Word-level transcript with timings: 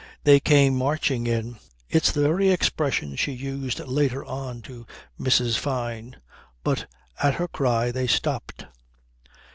They 0.23 0.39
came 0.39 0.75
marching 0.75 1.27
in 1.27 1.59
(it's 1.87 2.11
the 2.11 2.23
very 2.23 2.49
expression 2.49 3.15
she 3.15 3.33
used 3.33 3.77
later 3.81 4.25
on 4.25 4.63
to 4.63 4.87
Mrs. 5.19 5.59
Fyne) 5.59 6.15
but 6.63 6.87
at 7.21 7.35
her 7.35 7.47
cry 7.47 7.91
they 7.91 8.07
stopped. 8.07 8.65